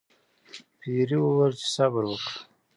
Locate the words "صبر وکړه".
1.75-2.35